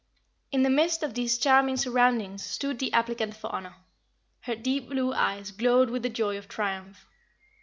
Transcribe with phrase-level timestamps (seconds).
[0.51, 3.75] In the midst of these charming surroundings stood the applicant for honor.
[4.39, 7.05] Her deep blue eyes glowed with the joy of triumph.